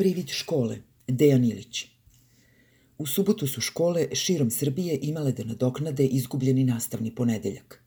[0.00, 0.78] Privid škole,
[1.08, 1.86] Dejan Ilić.
[2.98, 7.84] U subotu su škole širom Srbije imale da nadoknade izgubljeni nastavni ponedeljak.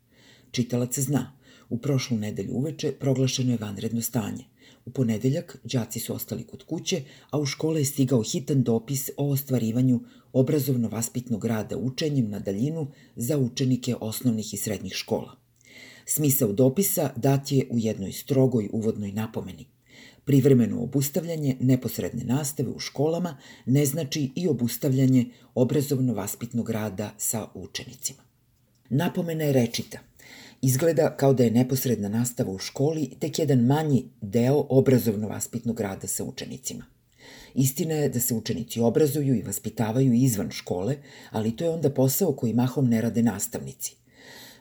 [0.52, 1.38] Čitalac zna,
[1.70, 4.46] u prošlu nedelju uveče proglašeno je vanredno stanje.
[4.86, 9.30] U ponedeljak đaci su ostali kod kuće, a u škole je stigao hitan dopis o
[9.32, 10.02] ostvarivanju
[10.34, 15.36] obrazovno-vaspitnog rada učenjem na daljinu za učenike osnovnih i srednjih škola.
[16.06, 19.73] Smisao dopisa dat je u jednoj strogoj uvodnoj napomeni.
[20.26, 25.26] Privremeno obustavljanje neposredne nastave u školama ne znači i obustavljanje
[25.56, 28.24] obrazovno-vaspitnog rada sa učenicima.
[28.90, 30.00] Napomena je rečita.
[30.62, 36.24] Izgleda kao da je neposredna nastava u školi tek jedan manji deo obrazovno-vaspitnog rada sa
[36.24, 36.86] učenicima.
[37.56, 40.98] Istina je da se učenici obrazuju i vaspitavaju izvan škole,
[41.32, 43.96] ali to je onda posao koji mahom ne rade nastavnici.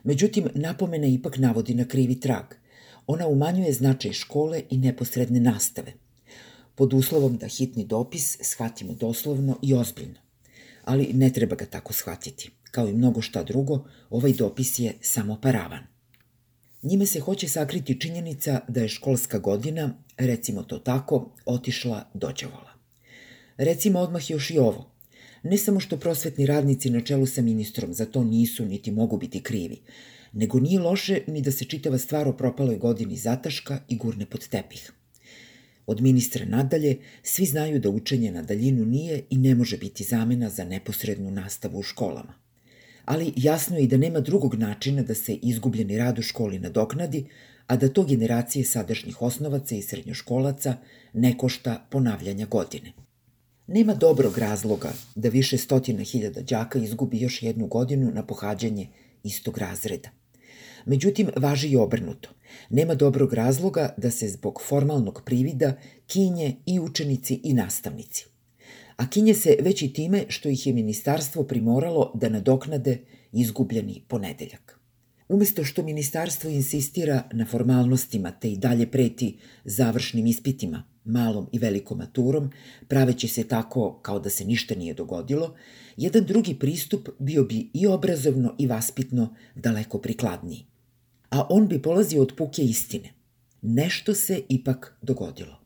[0.03, 2.45] Međutim, napomena ipak navodi na krivi trag–
[3.07, 5.93] ona umanjuje značaj škole i neposredne nastave,
[6.75, 10.19] pod uslovom da hitni dopis shvatimo doslovno i ozbiljno.
[10.83, 12.51] Ali ne treba ga tako shvatiti.
[12.71, 15.83] Kao i mnogo šta drugo, ovaj dopis je samo paravan.
[16.83, 22.73] Njime se hoće sakriti činjenica da je školska godina, recimo to tako, otišla dođevola.
[23.57, 24.91] Recimo odmah još i ovo.
[25.43, 29.43] Ne samo što prosvetni radnici na čelu sa ministrom za to nisu niti mogu biti
[29.43, 29.81] krivi,
[30.33, 34.47] nego nije loše ni da se čitava stvar o propaloj godini zataška i gurne pod
[34.47, 34.91] tepih.
[35.85, 40.49] Od ministra nadalje, svi znaju da učenje na daljinu nije i ne može biti zamena
[40.49, 42.33] za neposrednu nastavu u školama.
[43.05, 47.25] Ali jasno je i da nema drugog načina da se izgubljeni rad u školi nadoknadi,
[47.67, 50.75] a da to generacije sadašnjih osnovaca i srednjoškolaca
[51.13, 52.93] ne košta ponavljanja godine.
[53.67, 58.87] Nema dobrog razloga da više stotina hiljada đaka izgubi još jednu godinu na pohađanje
[59.23, 60.22] istog razreda.
[60.85, 62.29] Međutim, važi i obrnuto.
[62.69, 65.73] Nema dobrog razloga da se zbog formalnog privida
[66.07, 68.25] kinje i učenici i nastavnici.
[68.97, 72.97] A kinje se već i time što ih je ministarstvo primoralo da nadoknade
[73.31, 74.79] izgubljeni ponedeljak.
[75.29, 81.97] Umesto što ministarstvo insistira na formalnostima te i dalje preti završnim ispitima, malom i velikom
[81.97, 82.51] maturom,
[82.87, 85.55] praveći se tako kao da se ništa nije dogodilo,
[85.97, 90.65] jedan drugi pristup bio bi i obrazovno i vaspitno daleko prikladniji
[91.33, 93.13] a on bi polazio od puke istine.
[93.61, 95.59] Nešto se ipak dogodilo.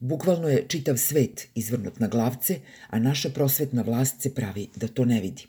[0.00, 2.60] Bukvalno je čitav svet izvrnut na glavce,
[2.90, 5.46] a naša prosvetna vlast se pravi da to ne vidi.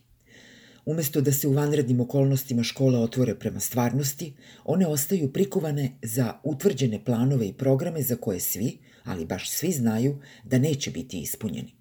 [0.86, 4.34] Umesto da se u vanrednim okolnostima škola otvore prema stvarnosti,
[4.66, 10.18] one ostaju prikovane za utvrđene planove i programe za koje svi, ali baš svi znaju
[10.44, 11.76] da neće biti ispunjeni.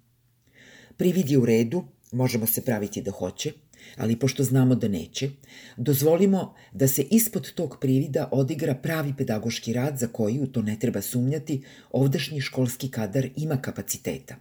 [0.97, 3.53] Privid je u redu, možemo se praviti da hoće,
[3.97, 5.29] ali pošto znamo da neće,
[5.77, 10.79] dozvolimo da se ispod tog privida odigra pravi pedagoški rad za koji, u to ne
[10.79, 14.35] treba sumnjati, ovdašnji školski kadar ima kapaciteta.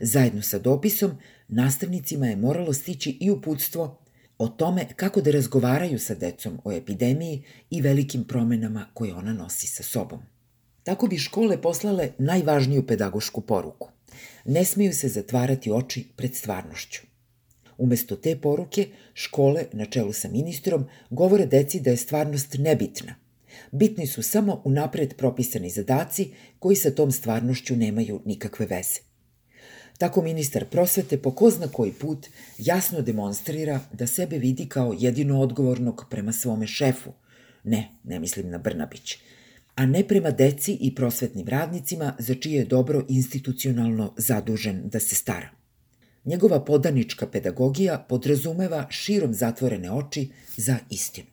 [0.00, 1.10] Zajedno sa dopisom,
[1.48, 4.00] nastavnicima je moralo stići i uputstvo
[4.38, 9.66] o tome kako da razgovaraju sa decom o epidemiji i velikim promenama koje ona nosi
[9.66, 10.20] sa sobom.
[10.82, 13.90] Tako bi škole poslale najvažniju pedagošku poruku.
[14.44, 17.09] Ne smeju se zatvarati oči pred stvarnošću.
[17.80, 23.14] Umesto te poruke, škole, na čelu sa ministrom, govore deci da je stvarnost nebitna.
[23.72, 29.00] Bitni su samo unapred propisani zadaci koji sa tom stvarnošću nemaju nikakve veze.
[29.98, 32.26] Tako ministar prosvete po ko zna koji put
[32.58, 37.12] jasno demonstrira da sebe vidi kao jedino odgovornog prema svome šefu,
[37.64, 39.18] ne, ne mislim na Brnabić,
[39.74, 45.14] a ne prema deci i prosvetnim radnicima za čije je dobro institucionalno zadužen da se
[45.14, 45.59] stara.
[46.24, 51.26] Njegova podanička pedagogija podrazumeva širom zatvorene oči za istinu.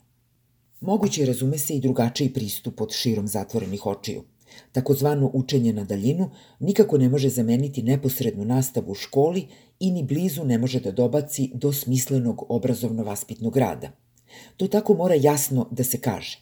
[0.82, 4.24] Moguće razume se i drugačiji pristup od širom zatvorenih očiju.
[4.72, 9.48] Takozvano učenje na daljinu nikako ne može zameniti neposrednu nastavu u školi
[9.80, 13.92] i ni blizu ne može da dobaci do smislenog obrazovno-vaspitnog rada.
[14.58, 16.40] To tako mora jasno da se kaže.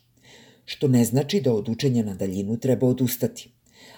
[0.66, 3.50] Što ne znači da od učenja na daljinu treba odustati.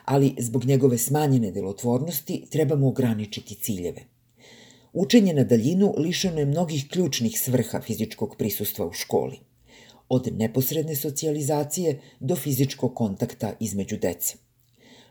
[0.05, 4.01] Ali zbog njegove smanjene delotvornosti trebamo ograničiti ciljeve–
[4.99, 9.39] Učenje na daljinu lišeno je mnogih ključnih svrha fizičkog prisustva u školi.
[10.09, 14.37] Od neposredne socijalizacije do fizičkog kontakta između dece.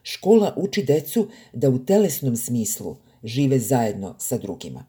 [0.03, 4.85] Škola uči decu da u telesnom smislu žive zajedno sa drugima.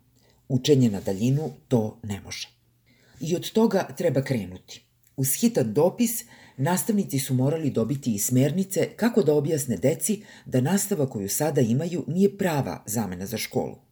[0.49, 2.49] Učenje na daljinu to ne može.
[3.21, 4.81] I od toga treba krenuti.
[5.17, 6.23] Uz hitan dopis
[6.57, 12.03] nastavnici su morali dobiti i smernice kako da objasne deci da nastava koju sada imaju
[12.07, 13.86] nije prava zamena za školu.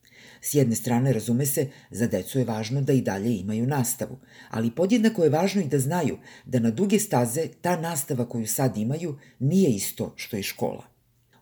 [0.47, 4.17] S jedne strane, razume se, za decu je važno da i dalje imaju nastavu,
[4.49, 8.77] ali podjednako je važno i da znaju da na duge staze ta nastava koju sad
[8.77, 10.83] imaju nije isto što i škola.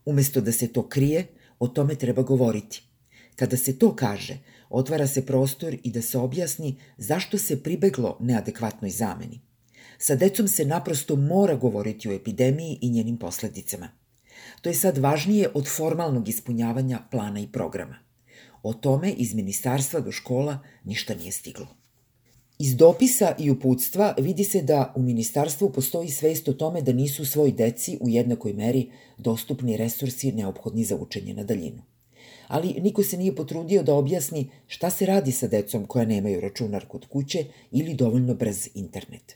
[0.05, 1.25] Umesto da se to krije,
[1.59, 2.83] o tome treba govoriti.
[3.35, 4.37] Kada se to kaže,
[4.69, 9.41] otvara se prostor i da se objasni zašto se pribeglo neadekvatnoj zameni.
[9.97, 13.89] Sa decom se naprosto mora govoriti o epidemiji i njenim posledicama.
[14.61, 18.12] To je sad važnije od formalnog ispunjavanja plana i programa.
[18.63, 21.67] O tome iz ministarstva do škola ništa nije stiglo.
[22.59, 27.25] Iz dopisa i uputstva vidi se da u ministarstvu postoji svest o tome da nisu
[27.25, 31.81] svoj deci u jednakoj meri dostupni resursi neophodni za učenje na daljinu.
[32.47, 36.85] Ali niko se nije potrudio da objasni šta se radi sa decom koja nemaju računar
[36.87, 39.35] kod kuće ili dovoljno brz internet.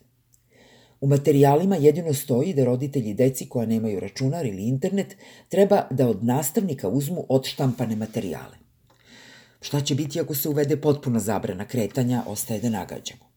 [1.01, 5.15] U materijalima jedino stoji da roditelji deci koja nemaju računar ili internet
[5.49, 8.66] treba da od nastavnika uzmu odštampane materijale.
[9.61, 13.27] Šta će biti ako se uvede potpuna zabrana kretanja, ostaje da nagađamo.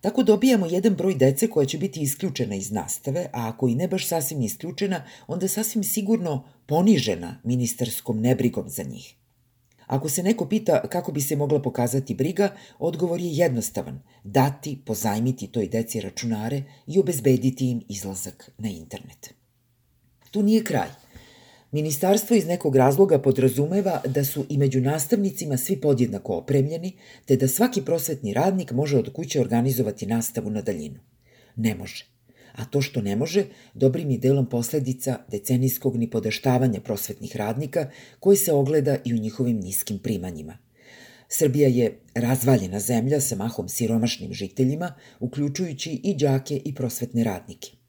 [0.00, 3.88] Tako dobijamo jedan broj dece koja će biti isključena iz nastave, a ako i ne
[3.88, 9.14] baš sasvim isključena, onda sasvim sigurno ponižena ministarskom nebrigom za njih.
[9.86, 15.46] Ako se neko pita kako bi se mogla pokazati briga, odgovor je jednostavan– dati, pozajmiti
[15.46, 19.34] toj deci računare i obezbediti im izlazak na internet.
[20.30, 20.88] Tu nije kraj.
[21.72, 26.92] Ministarstvo iz nekog razloga podrazumeva da su i među nastavnicima svi podjednako opremljeni,
[27.24, 31.00] te da svaki prosvetni radnik može od kuće organizovati nastavu na daljinu.
[31.56, 32.06] Ne može.
[32.52, 37.90] A to što ne može, dobrim je delom posledica decenijskog nipodaštavanja prosvetnih radnika,
[38.20, 40.58] koji se ogleda i u njihovim niskim primanjima.
[41.28, 47.81] Srbija je razvaljena zemlja sa mahom siromašnim žiteljima, uključujući i đake i prosvetne radnike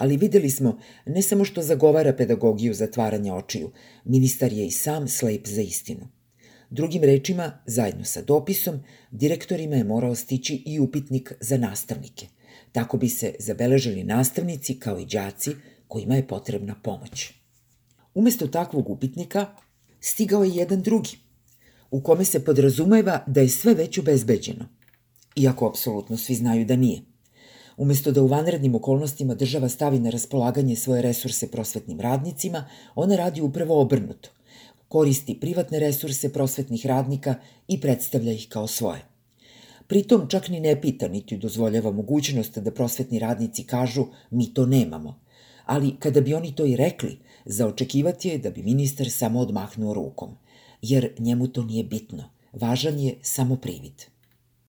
[0.00, 3.70] ali videli smo ne samo što zagovara pedagogiju zatvaranja očiju,
[4.04, 6.08] ministar je i sam slep za istinu.
[6.70, 8.80] Drugim rečima, zajedno sa dopisom,
[9.10, 12.26] direktorima je morao stići i upitnik za nastavnike.
[12.72, 15.50] Tako bi se zabeležili nastavnici kao i đaci
[15.88, 17.32] kojima je potrebna pomoć.
[18.14, 19.46] Umesto takvog upitnika
[20.00, 21.18] stigao je jedan drugi,
[21.90, 24.68] u kome se podrazumeva da je sve već obezbeđeno,
[25.36, 27.09] iako apsolutno svi znaju da nije.
[27.80, 33.40] Umesto da u vanrednim okolnostima država stavi na raspolaganje svoje resurse prosvetnim radnicima, ona radi
[33.40, 34.30] upravo obrnuto.
[34.88, 37.34] Koristi privatne resurse prosvetnih radnika
[37.68, 39.00] i predstavlja ih kao svoje.
[39.86, 45.18] Pritom čak ni ne pita niti dozvoljava mogućnost da prosvetni radnici kažu mi to nemamo.
[45.66, 50.36] Ali kada bi oni to i rekli, zaočekivati je da bi ministar samo odmahnuo rukom,
[50.82, 52.30] jer njemu to nije bitno.
[52.52, 54.10] Važan je samo privid.